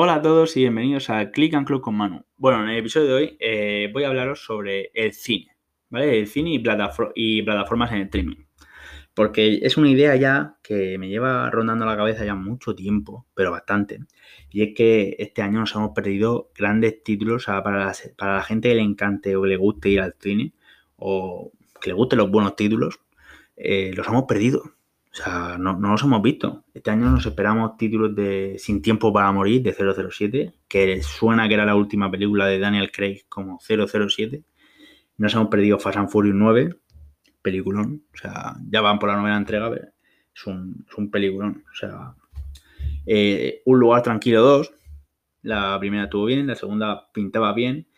[0.00, 2.24] Hola a todos y bienvenidos a Click and Club con Manu.
[2.36, 5.56] Bueno, en el episodio de hoy eh, voy a hablaros sobre el cine,
[5.90, 6.20] ¿vale?
[6.20, 8.44] El cine y, plataformas en streaming.
[9.12, 13.50] Porque es una idea ya que me lleva rondando la cabeza ya mucho tiempo, pero
[13.50, 13.98] bastante.
[14.52, 18.82] Y es que este año nos hemos perdido grandes títulos para, la, gente que le
[18.82, 20.52] encante o le guste ir al cine,
[20.94, 23.00] o que le gusten los buenos títulos,
[23.56, 24.77] eh, los hemos perdido.
[25.12, 26.64] O sea, no, no, los hemos visto.
[26.72, 31.54] Este año nos esperamos títulos de Sin Tiempo para Morir de 007, que suena que
[31.54, 34.44] era la última película de Daniel Craig como 007.
[35.16, 36.76] Nos hemos perdido Fast and Furious 9,
[37.42, 38.04] peliculón.
[38.14, 39.88] O sea, ya van por la novena entrega, pero
[40.34, 41.64] es un, es un peliculón.
[41.72, 42.14] O sea,
[43.06, 44.72] eh, Un lugar tranquilo 2.
[45.42, 47.88] La primera estuvo bien, la segunda pintaba bien.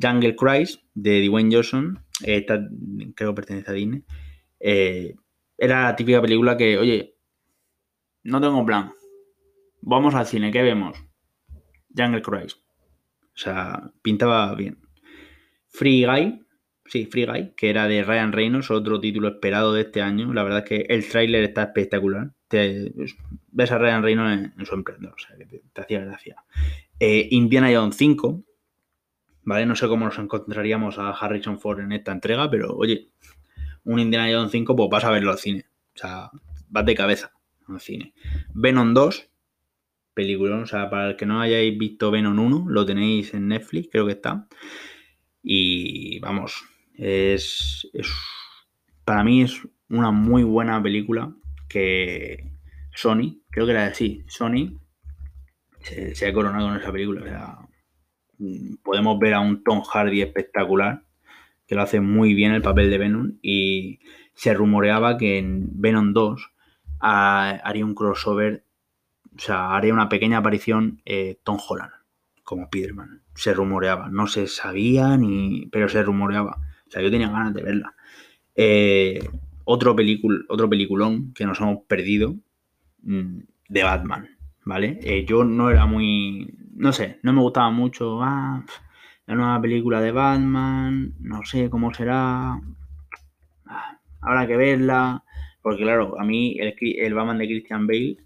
[0.00, 1.98] Jungle Cries de Dwayne Johnson.
[2.22, 2.60] Esta
[3.14, 4.04] creo que pertenece a Disney.
[4.58, 5.14] Eh,
[5.60, 7.16] era la típica película que, oye,
[8.24, 8.94] no tengo plan.
[9.82, 11.04] Vamos al cine, ¿qué vemos?
[11.94, 12.54] Jungle Cruise.
[12.54, 14.78] O sea, pintaba bien.
[15.68, 16.46] Free Guy,
[16.86, 20.32] sí, Free Guy, que era de Ryan Reynolds, otro título esperado de este año.
[20.32, 22.32] La verdad es que el tráiler está espectacular.
[23.52, 26.36] Ves a Ryan Reynolds en, su emprendedor, o sea, te, hacía gracia.
[26.98, 28.42] Eh, Indiana Jones 5,
[29.42, 29.66] ¿vale?
[29.66, 33.10] No sé cómo nos encontraríamos a Harrison Ford en esta entrega, pero oye,
[33.84, 35.66] un Indiana Jones 5, pues vas a verlo al cine.
[35.94, 36.30] O sea,
[36.68, 37.32] vas de cabeza
[37.68, 38.14] al cine.
[38.54, 39.28] Venom 2,
[40.14, 40.56] película.
[40.58, 44.06] O sea, para el que no hayáis visto Venom 1, lo tenéis en Netflix, creo
[44.06, 44.46] que está.
[45.42, 46.62] Y vamos,
[46.94, 47.88] es,
[49.04, 51.34] para mí es una muy buena película
[51.68, 52.52] que
[52.94, 54.78] Sony, creo que era así, Sony
[55.80, 57.22] se, se ha coronado con esa película.
[57.22, 57.58] O sea,
[58.82, 61.04] podemos ver a un Tom Hardy espectacular
[61.70, 64.00] que lo hace muy bien el papel de Venom y
[64.34, 66.50] se rumoreaba que en Venom 2
[66.98, 68.64] haría un crossover,
[69.36, 71.92] o sea, haría una pequeña aparición eh, Tom Holland
[72.42, 73.22] como Spiderman.
[73.36, 76.60] Se rumoreaba, no se sabía ni, pero se rumoreaba.
[76.88, 77.94] O sea, yo tenía ganas de verla.
[78.56, 79.20] Eh,
[79.62, 79.94] otro,
[80.48, 82.34] otro peliculón que nos hemos perdido
[83.04, 84.28] mm, de Batman,
[84.64, 84.98] ¿vale?
[85.04, 88.20] Eh, yo no era muy, no sé, no me gustaba mucho.
[88.24, 88.64] Ah,
[89.30, 92.60] la nueva película de Batman, no sé cómo será,
[93.66, 95.22] ah, habrá que verla,
[95.62, 98.16] porque claro, a mí el, Batman de Christian Bale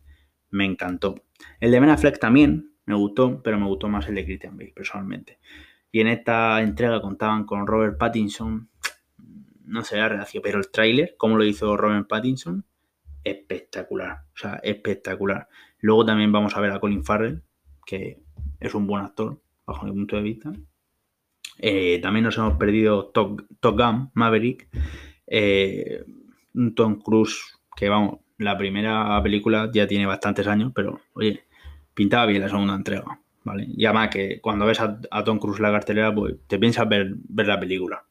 [0.51, 1.17] me encantó.
[1.61, 4.73] El de Ben Affleck también me gustó, pero me gustó más el de Christian Bale,
[4.75, 5.41] personalmente.
[5.93, 8.71] Y en esta entrega contaban con Robert Pattinson,
[9.67, 12.65] no sé la relación, pero el tráiler, como lo hizo Robert Pattinson,
[13.23, 15.49] espectacular, o sea, espectacular.
[15.81, 17.43] Luego también vamos a ver a Colin Farrell,
[17.85, 18.23] que
[18.59, 20.51] es un buen actor, bajo mi punto de vista.
[21.59, 24.69] Eh, también nos hemos perdido Top, Gun, Maverick,
[25.27, 26.05] eh,
[26.75, 31.45] Tom Cruise que vamos, la primera película ya tiene bastantes años, pero oye,
[31.93, 33.67] pintaba bien la segunda entrega, ¿vale?
[33.77, 37.47] Y además que cuando ves a, Tom Cruise la cartelera, pues te piensas ver, ver
[37.47, 38.05] la película.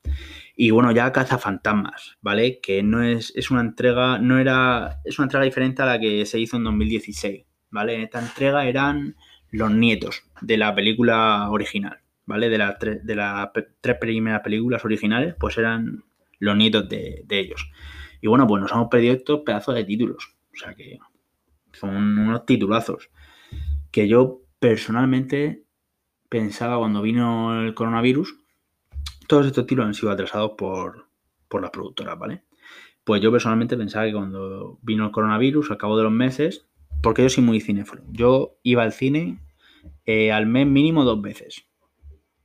[0.55, 2.59] Y bueno, ya Caza Fantasmas, ¿vale?
[2.59, 6.25] Que no es, es una entrega, no era, es una entrega diferente a la que
[6.25, 7.95] se hizo en 2016, ¿vale?
[7.95, 9.15] En esta entrega eran
[9.49, 12.02] los nietos de la película original.
[12.25, 12.49] ¿Vale?
[12.49, 13.49] De, las de las
[13.81, 16.03] tres primeras películas originales, pues eran
[16.39, 17.69] los nietos de, ellos.
[18.21, 20.35] Y bueno, pues nos hemos perdido estos pedazos de títulos.
[20.53, 20.99] O sea que
[21.73, 23.09] son unos titulazos.
[23.91, 25.63] Que yo personalmente
[26.29, 28.39] pensaba cuando vino el coronavirus,
[29.27, 31.07] todos estos títulos han sido atrasados por,
[31.47, 32.43] por las productoras, ¿vale?
[33.03, 36.65] Pues yo personalmente pensaba que cuando vino el coronavirus, al cabo de los meses,
[37.01, 39.39] porque yo soy muy cinéfilo, yo iba al cine
[40.05, 41.65] eh, al mes mínimo dos veces.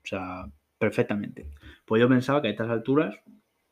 [0.08, 0.46] O sea,
[0.78, 1.50] perfectamente.
[1.84, 3.20] Pues yo pensaba que a estas alturas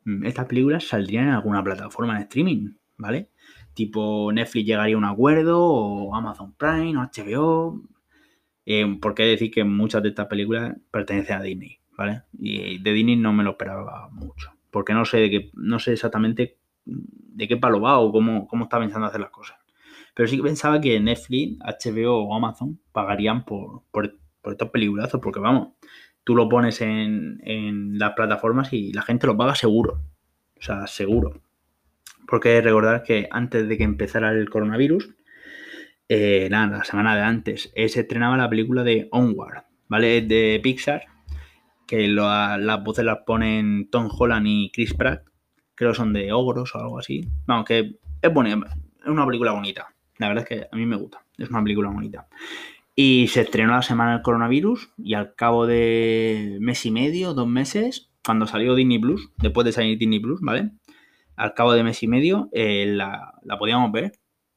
[0.05, 3.31] mm, estas películas saldrían en alguna plataforma de streaming, ¿vale?
[3.73, 7.83] Tipo Netflix llegaría a un acuerdo, o Amazon Prime, o HBO.
[8.67, 12.23] Eh, porque decir que muchas de estas películas pertenecen a Disney, ¿vale?
[12.39, 14.51] Y de Disney no me lo esperaba mucho.
[14.71, 18.65] Porque no sé de qué, no sé exactamente de qué palo va o cómo, cómo
[18.65, 19.57] está pensando hacer las cosas.
[20.15, 24.19] Pero sí que pensaba que Netflix, HBO o Amazon pagarían por, por,
[24.51, 25.75] estos peliculazos, porque vamos,
[26.27, 30.03] tú lo pones en, las plataformas y la gente lo paga seguro.
[30.59, 31.41] O sea, seguro.
[32.27, 35.15] Porque recordar que antes de que empezara el coronavirus,
[36.09, 40.21] eh, nada, la semana de antes, eh, se estrenaba la película de Onward, ¿vale?
[40.23, 41.05] De Pixar,
[41.87, 45.23] que las voces las ponen Tom Holland y Chris Pratt,
[45.77, 47.25] creo son de ogros o algo así.
[47.47, 49.95] Vamos, que es bonita, es una película bonita.
[50.19, 52.27] La verdad es que a mí me gusta, es una película bonita.
[52.99, 57.47] Y se estrenó la semana del coronavirus y al cabo de mes y medio, dos
[57.47, 60.71] meses, cuando salió Disney Plus, después de salir Disney Plus, ¿vale?
[61.37, 64.13] Al cabo de mes y medio eh, la, podíamos ver.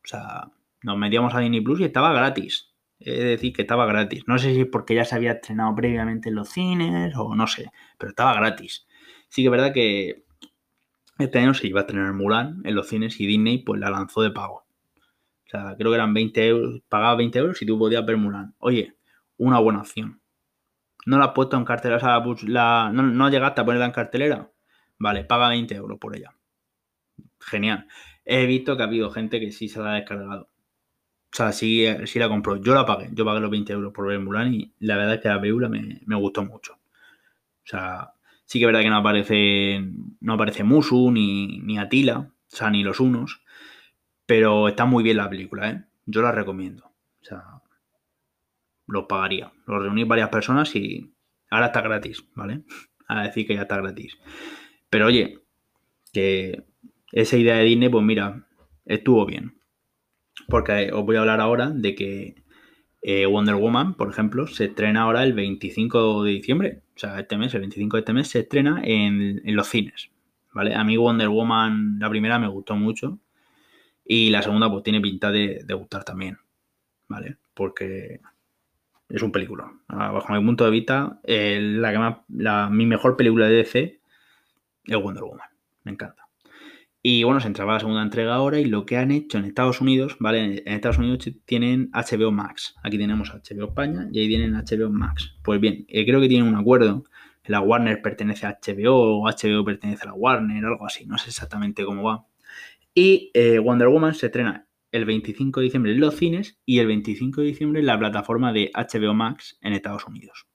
[0.05, 0.49] O sea,
[0.83, 2.73] nos metíamos a Disney Plus y estaba gratis.
[2.97, 4.23] De decir que estaba gratis.
[4.25, 7.45] No sé si es porque ya se había estrenado previamente en los cines o no
[7.45, 8.87] sé, pero estaba gratis.
[9.27, 10.23] Sí que es verdad que
[11.17, 14.21] este año se iba a estrenar Mulan en los cines y Disney pues la lanzó
[14.21, 14.63] de pago.
[15.49, 18.53] O sea, creo que eran 20 euros, pagaba 20 euros y tú podías ver Mulan.
[18.59, 18.93] Oye,
[19.37, 20.21] una buena opción.
[21.07, 22.21] ¿No la has puesto en cartelera?
[22.91, 24.51] No, no, llegaste a ponerla en cartelera?
[24.99, 26.35] Vale, paga 20 euros por ella.
[27.39, 27.87] Genial.
[28.25, 30.49] He visto que ha habido gente que sí se la ha descargado.
[31.31, 32.57] O sea, sí, sí la compró.
[32.57, 33.09] Yo la pagué.
[33.13, 35.67] Yo pagué los 20 euros por ver Mulan y la verdad es que la película
[35.67, 36.73] me, me gustó mucho.
[36.73, 38.13] O sea,
[38.45, 39.83] sí que es verdad que no aparece,
[40.19, 43.41] no aparece Musu ni, ni Atila, o sea, ni los unos.
[44.29, 45.85] Pero está muy bien la película, ¿eh?
[46.05, 46.85] Yo la recomiendo.
[46.85, 47.41] O sea,
[48.85, 49.51] lo pagaría.
[49.65, 51.15] Lo reuní varias personas y
[51.49, 52.61] ahora está gratis, ¿vale?
[53.07, 54.19] A decir que ya está gratis.
[54.91, 55.39] Pero oye,
[56.13, 56.63] que
[57.11, 58.47] esa idea de Disney, pues mira,
[58.85, 59.59] estuvo bien.
[60.47, 62.35] Porque os voy a hablar ahora de que
[63.01, 66.83] eh, Wonder Woman, por ejemplo, se estrena ahora el 25 de diciembre.
[66.95, 70.11] O sea, este mes, el 25 de este mes, se estrena en, en los cines.
[70.53, 70.75] ¿Vale?
[70.75, 73.19] A mí Wonder Woman, la primera me gustó mucho.
[74.11, 76.39] Y la segunda, pues tiene pinta de, gustar también.
[77.07, 77.37] ¿Vale?
[77.53, 78.19] Porque
[79.07, 79.71] es un película.
[79.87, 84.01] Bajo mi punto de vista, eh, la, mi mejor película de DC
[84.85, 85.47] es Wonder Woman.
[85.83, 86.27] Me encanta.
[87.03, 89.79] Y bueno, se entraba la segunda entrega ahora y lo que han hecho en Estados
[89.79, 90.63] Unidos, ¿vale?
[90.65, 92.73] En Estados Unidos tienen HBO Max.
[92.81, 95.35] Aquí tenemos HBO España y ahí tienen HBO Max.
[95.43, 97.03] Pues bien, eh, creo que tienen un acuerdo.
[97.45, 101.05] La Warner pertenece a HBO o HBO pertenece a la Warner, algo así.
[101.05, 102.25] No sé exactamente cómo va.
[102.93, 106.87] Y eh, Wonder Woman se estrena el 25 de diciembre en los cines y el
[106.87, 110.47] 25 de diciembre en la plataforma de HBO Max en Estados Unidos.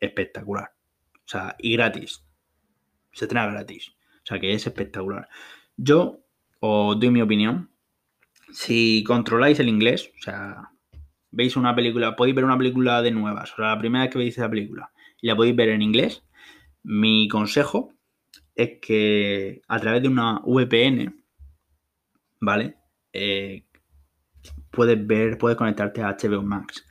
[0.00, 0.70] Espectacular.
[1.14, 2.24] O sea, y gratis.
[3.12, 3.94] Se estrena gratis.
[4.22, 5.28] O sea, que es espectacular.
[5.76, 6.20] Yo
[6.60, 7.70] os doy mi opinión.
[8.52, 10.70] Si controláis el inglés, o sea,
[11.30, 14.18] veis una película, podéis ver una película de nuevas, o sea, la primera vez que
[14.18, 16.22] veis esa película y la podéis ver en inglés,
[16.82, 17.92] mi consejo
[18.54, 21.23] es que a través de una VPN,
[22.44, 22.76] ¿vale?
[23.12, 23.64] Eh,
[24.70, 26.86] puedes ver, puedes conectarte a HBO Max.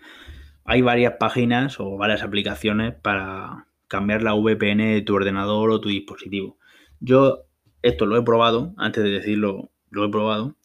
[0.66, 5.90] Hay varias páginas o varias aplicaciones para cambiar la VPN de tu ordenador o tu
[5.90, 6.58] dispositivo.
[7.00, 7.46] Yo
[7.82, 10.56] esto lo he probado, antes de decirlo, lo he probado,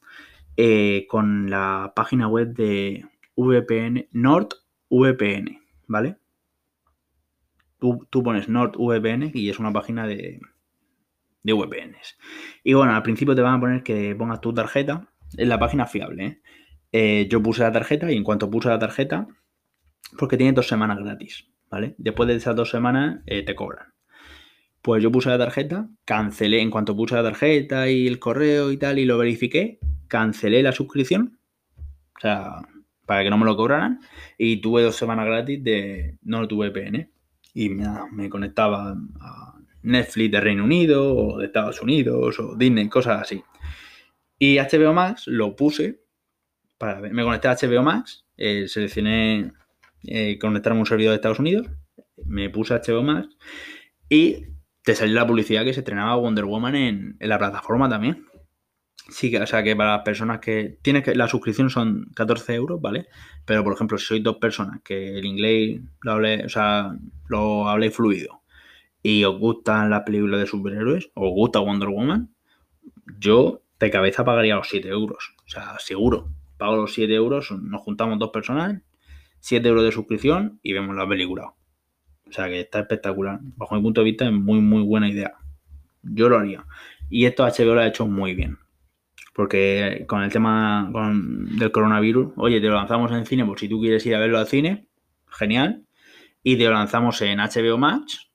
[0.56, 3.04] eh, con la página web de
[3.36, 6.16] VPN, NordVPN, ¿vale?
[7.78, 10.40] Tú, tú, pones NordVPN y es una página de,
[11.48, 12.18] de VPNs.
[12.62, 15.86] Y bueno, al principio te van a poner que pongas tu tarjeta, es la página
[15.86, 16.42] fiable, ¿eh?
[16.92, 19.26] Eh, yo puse la tarjeta y en cuanto puse la tarjeta,
[20.18, 21.94] porque tiene dos semanas gratis, ¿vale?
[21.98, 23.92] Después de esas dos semanas te cobran.
[24.80, 28.78] Pues yo puse la tarjeta, cancelé, en cuanto puse la tarjeta y el correo y
[28.78, 31.38] tal, y lo verifiqué, cancelé la suscripción,
[32.16, 32.62] o sea,
[33.04, 34.00] para que no me lo cobraran,
[34.38, 37.10] y tuve dos semanas gratis de no tuve VPN.
[37.54, 42.88] Y me, me conectaba a Netflix de Reino Unido, o de Estados Unidos, o Disney,
[42.88, 43.42] cosas así.
[44.38, 46.00] Y HBO Max lo puse,
[46.78, 49.52] para ver, me conecté a HBO Max, eh, seleccioné
[50.04, 51.68] eh, conectarme a un servidor de Estados Unidos,
[52.24, 53.28] me puse a HBO Max
[54.08, 54.46] y
[54.82, 58.24] te salió la publicidad que se estrenaba Wonder Woman en, la plataforma también.
[59.10, 60.78] Sí, o sea que para las personas que.
[60.82, 61.14] Tienes que.
[61.14, 63.06] La suscripción son 14 euros, ¿vale?
[63.46, 66.94] Pero por ejemplo, si sois dos personas que el inglés lo hable, o sea,
[67.28, 68.37] lo habléis fluido
[69.08, 72.28] y os gustan las películas de superhéroes, os gusta Wonder Woman,
[73.18, 75.34] yo de cabeza pagaría los 7 euros.
[75.46, 76.28] O sea, seguro.
[76.58, 78.82] Pago los 7 euros, nos juntamos dos personas,
[79.40, 81.54] 7 euros de suscripción y vemos la película.
[82.28, 83.38] O sea que está espectacular.
[83.56, 85.32] Bajo mi punto de vista es muy, muy buena idea.
[86.02, 86.66] Yo lo haría.
[87.08, 88.58] Y esto HBO lo ha hecho muy bien.
[89.32, 90.92] Porque con el tema
[91.58, 94.38] del coronavirus, oye, te lo lanzamos en cine por si tú quieres ir a verlo
[94.38, 94.86] al cine,
[95.28, 95.86] genial.
[96.42, 98.27] Y te lo lanzamos en HBO Max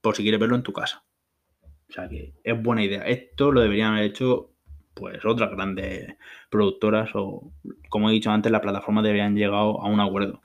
[0.00, 1.04] por si quieres verlo en tu casa.
[1.88, 3.02] O sea que es buena idea.
[3.02, 4.50] Esto lo deberían haber hecho
[4.94, 6.16] pues otras grandes
[6.50, 7.52] productoras o,
[7.88, 10.42] como he dicho antes, las plataformas deberían llegado a un acuerdo.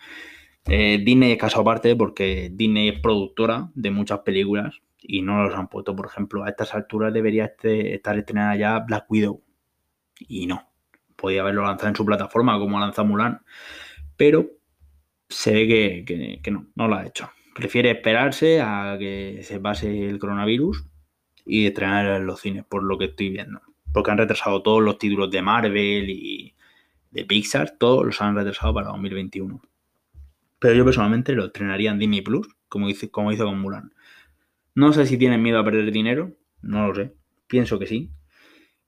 [0.67, 5.55] Eh, Disney es caso aparte porque Disney es productora de muchas películas y no los
[5.55, 9.43] han puesto, por ejemplo, a estas alturas debería este, estar estrenada ya Black Widow
[10.19, 10.69] y no.
[11.15, 13.41] Podía haberlo lanzado en su plataforma como lanza Mulan,
[14.17, 14.49] pero
[15.29, 16.05] se ve
[16.41, 17.29] que, no, no lo ha hecho.
[17.55, 20.83] Prefiere esperarse a que se pase el coronavirus
[21.45, 23.61] y estrenar en los cines, por lo que estoy viendo.
[23.93, 26.53] Porque han retrasado todos los títulos de Marvel y
[27.11, 29.61] de Pixar, todos los han retrasado para 2021.
[30.59, 33.93] Pero yo personalmente lo estrenaría en Disney Plus, como, hice, como hizo con Mulan.
[34.73, 37.13] No sé si tienen miedo a perder dinero, no lo sé.
[37.47, 38.11] Pienso que sí.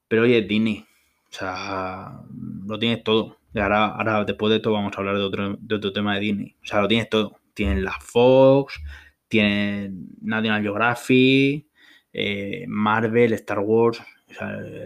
[0.09, 0.85] Pero oye, Disney,
[1.29, 2.19] o sea,
[2.65, 3.37] lo tienes todo.
[3.55, 6.55] Ahora, ahora, después de todo, vamos a hablar de otro, de otro tema de Disney.
[6.61, 7.39] O sea, lo tienes todo.
[7.57, 8.79] Tienes la Fox,
[9.27, 11.65] tienes National Geographic,
[12.13, 13.99] eh, Marvel, Star Wars.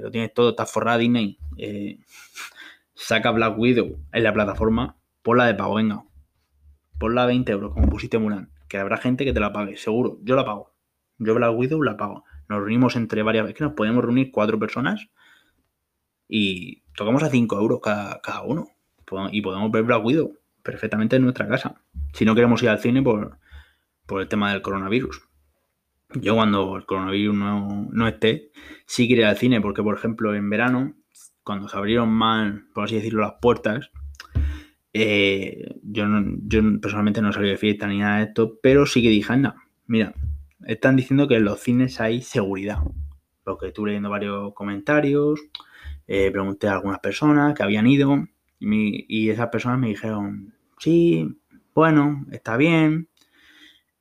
[0.02, 0.52] Lo tienes todo.
[0.52, 1.38] Está forrada Disney.
[1.58, 2.00] Eh,
[2.96, 4.96] saca Black Widow en la plataforma.
[5.22, 6.06] Ponla de pago, venga.
[6.98, 8.50] Ponla a 20 euros, como pusiste Mulan.
[8.70, 10.20] Que habrá gente que te la pague, seguro.
[10.24, 10.74] Yo la pago.
[11.18, 12.24] Yo Black Widow la pago.
[12.48, 15.10] Nos reunimos entre varias veces, que nos podemos reunir cuatro personas
[16.30, 18.70] y tocamos a 5 euros cada, uno.
[19.34, 21.82] Y podemos ver Black Widow perfectamente en nuestra casa.
[22.14, 23.38] Si no queremos ir al cine por,
[24.10, 25.22] el tema del coronavirus.
[26.16, 28.52] Yo cuando el coronavirus no, esté,
[28.86, 30.96] sí quiero ir al cine, porque por ejemplo en verano,
[31.44, 33.90] cuando se abrieron mal, por así decirlo, las puertas,
[34.94, 36.06] eh, yo,
[36.44, 39.56] yo personalmente no salí de fiesta ni nada de esto, pero sí que dije, anda,
[39.88, 40.14] mira,
[40.66, 42.80] están diciendo que en los cines hay seguridad.
[43.44, 45.40] Porque estuve leyendo varios comentarios,
[46.08, 48.28] eh, pregunté a algunas personas que habían ido
[48.62, 51.28] y, esas personas me dijeron, sí,
[51.74, 53.10] bueno, está bien.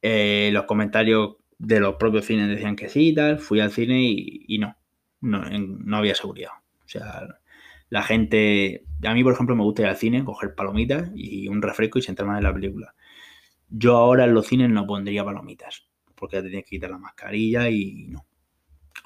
[0.03, 3.39] Eh, los comentarios de los propios cines decían que sí y tal.
[3.39, 4.77] Fui al cine y, no,
[5.21, 6.51] no, había seguridad.
[6.85, 7.39] O sea,
[7.89, 11.63] la gente, a mí por ejemplo me gusta ir al cine, coger palomitas y un
[11.63, 12.95] refresco y sentarme en la película.
[13.71, 17.71] Yo ahora en los cines no pondría palomitas, porque te tienes que quitar la mascarilla
[17.71, 18.27] y no.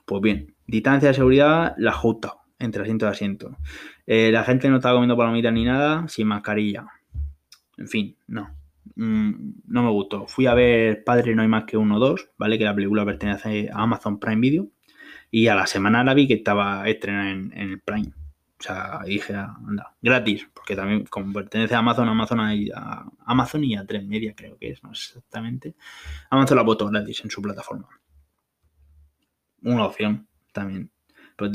[0.06, 3.56] Pues bien, distancia de seguridad, la justa entre asiento y asiento.
[4.06, 6.87] Eh, la gente no estaba comiendo palomitas ni nada, sin mascarilla.
[7.76, 8.54] En fin, no.
[8.96, 10.26] Mm, no me gustó.
[10.26, 12.58] Fui a ver Padre No hay más que uno o dos, ¿vale?
[12.58, 14.68] Que la película pertenece a Amazon Prime Video.
[15.30, 18.12] Y a la semana la vi que estaba estrenada en, el Prime.
[18.61, 23.75] O sea, dije, anda, gratis, porque también como pertenece a Amazon, Amazon a, Amazon y
[23.76, 25.75] a 3 Media creo que es, no exactamente.
[26.30, 27.88] Amazon la puesto gratis en su plataforma.
[29.62, 30.93] Una opción también.
[31.36, 31.52] Pues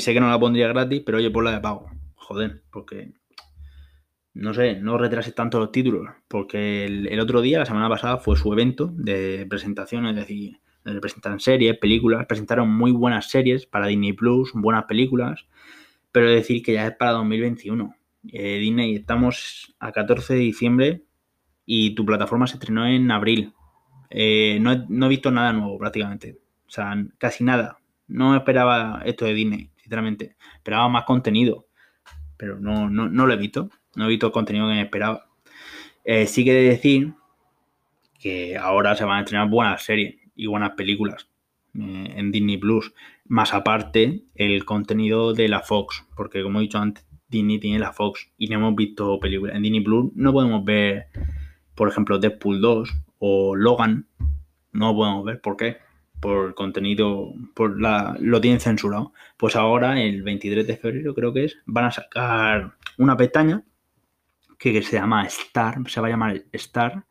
[0.00, 1.90] sé que no la pondría gratis, pero oye, por la de pago.
[2.14, 3.12] Joder, porque
[4.34, 8.36] no sé, no retrases tanto los títulos, porque el, otro día, la semana pasada, fue
[8.36, 10.58] su evento de presentación, es decir,
[11.00, 15.46] presentan series, películas, presentaron muy buenas series para Disney Plus, buenas películas,
[16.12, 17.94] pero decir que ya es para 2021.
[18.32, 21.02] Eh, Disney, estamos a 14 de diciembre
[21.66, 23.52] y tu plataforma se estrenó en abril.
[24.10, 27.78] Eh, no, no he visto nada nuevo prácticamente, o sea, casi nada.
[28.12, 30.36] No esperaba esto de Disney, sinceramente.
[30.54, 31.66] Esperaba más contenido.
[32.36, 33.70] Pero no, no, no lo he visto.
[33.96, 35.26] No he visto el contenido que me esperaba.
[36.04, 37.14] Eh, sí que decir
[38.20, 41.28] que ahora se van a estrenar buenas series y buenas películas
[41.74, 42.92] eh, en Disney Plus.
[43.26, 46.04] Más aparte, el contenido de la Fox.
[46.14, 49.56] Porque como he dicho antes, Disney tiene la Fox y no hemos visto películas.
[49.56, 51.06] En Disney Plus no podemos ver,
[51.74, 54.06] por ejemplo, Deadpool 2 o Logan.
[54.72, 55.40] No lo podemos ver.
[55.40, 55.78] ¿Por qué?
[56.22, 59.12] Por contenido, por la, lo tienen censurado.
[59.36, 63.64] Pues ahora, el 23 de febrero creo que es, van a sacar una pestaña
[64.56, 67.04] que, se llama Star, se va a llamar Star.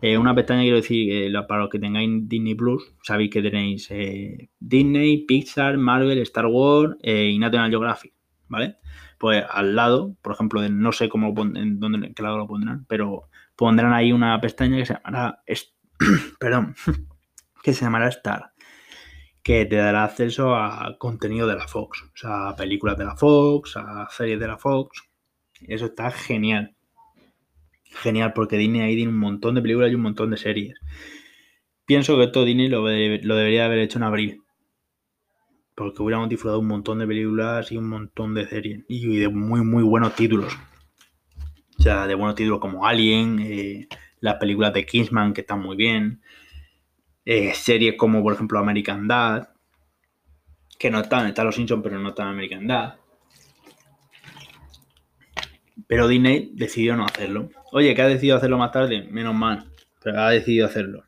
[0.00, 4.48] Eh, una pestaña quiero decir, para los que tengáis Disney Plus, sabéis que tenéis eh,
[4.58, 8.14] Disney, Pixar, Marvel, Star Wars eh, y National Geographic,
[8.48, 8.76] ¿vale?
[9.18, 13.28] Pues al lado, por ejemplo, no sé cómo en dónde, qué lado lo pondrán, pero
[13.56, 15.42] pondrán ahí una pestaña que se llamará,
[16.40, 16.74] perdón,
[17.68, 18.52] que se llamará Star,
[19.42, 23.14] que te dará acceso a contenido de la Fox, o sea, a películas de la
[23.14, 25.02] Fox, a series de la Fox.
[25.66, 26.74] Eso está genial.
[27.84, 30.76] Genial, porque Disney ahí tiene un montón de películas y un montón de series.
[31.84, 34.40] Pienso que esto Disney lo, debería haber hecho en abril.
[35.74, 38.86] Porque hubiéramos disfrutado un montón de películas y un montón de series.
[38.88, 40.56] Y de muy, muy buenos títulos.
[41.78, 43.88] O sea, de buenos títulos como Alien, eh,
[44.20, 46.22] las películas de Kingsman que están muy bien.
[47.30, 49.50] Eh, series como por ejemplo American Dad,
[50.78, 52.94] que no están, están los Simpsons, pero no están American Dad.
[55.86, 57.50] Pero Disney decidió no hacerlo.
[57.72, 59.66] Oye, que ha decidido hacerlo más tarde, menos mal,
[60.02, 61.04] pero ha decidido hacerlo.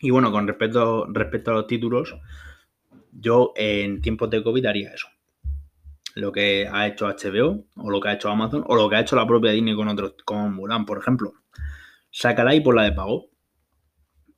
[0.00, 2.14] Y bueno, con respecto, respecto a los títulos,
[3.10, 5.08] yo en tiempos de COVID haría eso.
[6.14, 9.00] Lo que ha hecho HBO, o lo que ha hecho Amazon, o lo que ha
[9.00, 11.32] hecho la propia Disney con otros, con Mulan, por ejemplo.
[12.10, 13.31] Sácala y por la de pago.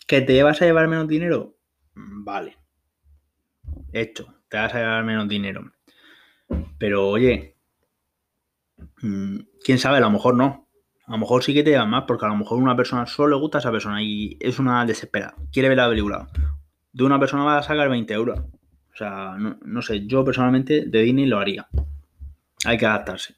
[0.07, 1.57] ¿Que te vas a llevar menos dinero?
[1.95, 2.59] Vale.
[3.93, 5.73] Hecho, te vas a llevar menos dinero.
[6.79, 7.57] Pero oye,
[9.03, 10.69] mm, quién sabe, a lo mejor no.
[11.07, 13.37] A lo mejor sí que te llevan más, porque a lo mejor una persona solo
[13.37, 15.35] le gusta a esa persona y es una desesperada.
[15.53, 16.29] Quiere ver la película.
[16.93, 18.41] De una persona va a sacar 20 euros.
[18.41, 21.69] O sea, no, no sé, yo personalmente de Disney lo haría.
[22.65, 23.37] Hay que adaptarse.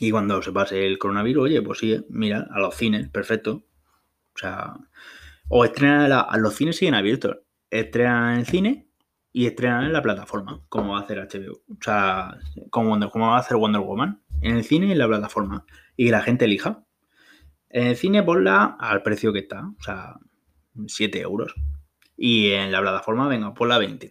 [0.00, 3.64] Y cuando se pase el coronavirus, oye, pues sí, mira, a los cines, perfecto.
[4.34, 4.74] O sea,
[5.48, 7.38] o estrenan, a los cines siguen abiertos.
[7.70, 8.88] Estrenan en el cine
[9.32, 11.54] y estrenan en la plataforma, como va a hacer HBO.
[11.70, 12.36] O sea,
[12.70, 14.20] como, Wonder- como va a hacer Wonder Woman.
[14.42, 15.64] En el cine y en la plataforma.
[15.96, 16.84] Y la gente elija.
[17.70, 19.66] En el cine ponla al precio que está.
[19.78, 20.14] O sea,
[20.86, 21.54] 7 euros.
[22.16, 24.08] Y en la plataforma, venga, ponla 20.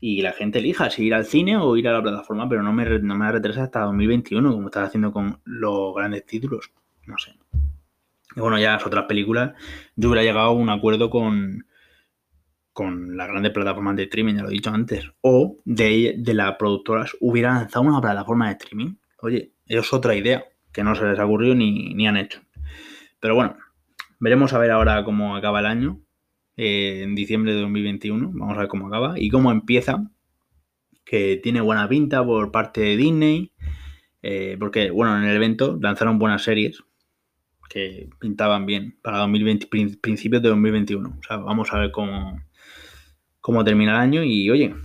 [0.00, 2.72] Y la gente elija si ir al cine o ir a la plataforma, pero no
[2.74, 6.70] me, no me retrasa hasta 2021, como estás haciendo con los grandes títulos.
[7.06, 7.32] No sé.
[8.36, 9.52] Y bueno, ya las otras películas,
[9.96, 11.66] yo hubiera llegado a un acuerdo con,
[12.72, 15.10] con las grandes plataformas de streaming, ya lo he dicho antes.
[15.20, 18.94] O de, de las productoras hubiera lanzado una plataforma de streaming.
[19.20, 22.40] Oye, es otra idea que no se les ha ocurrido ni, ni han hecho.
[23.20, 23.56] Pero bueno,
[24.20, 26.00] veremos a ver ahora cómo acaba el año.
[26.56, 28.30] eh, en diciembre de 2021.
[28.34, 30.10] Vamos a ver cómo acaba y cómo empieza.
[31.04, 33.52] Que tiene buena pinta por parte de Disney.
[34.22, 36.82] eh, porque, bueno, en el evento lanzaron buenas series
[37.74, 41.16] que pintaban bien para 2020, prin- principios de 2021.
[41.18, 42.40] O sea, vamos a ver cómo,
[43.40, 44.76] cómo termina el año y, oye,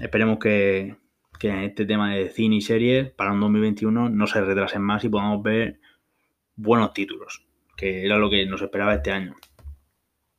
[0.00, 0.96] esperemos que,
[1.38, 5.08] que este tema de cine y series para un 2021 no se retrasen más y
[5.08, 5.78] podamos ver
[6.56, 9.36] buenos títulos, que era lo que nos esperaba este año.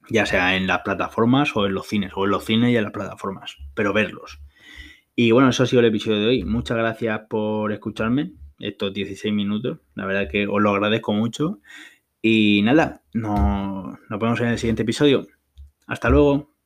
[0.10, 2.84] Ya sea en las plataformas o en los cines, o en los cines y en
[2.84, 4.42] las plataformas, pero verlos.
[5.16, 6.44] Y bueno, eso ha sido el episodio de hoy.
[6.44, 9.80] Muchas gracias por escucharme estos 16 minutos.
[9.96, 11.60] La verdad que os lo agradezco mucho.
[12.22, 15.28] Y nada, nos, nos vemos en el siguiente episodio.
[15.86, 16.57] Hasta luego.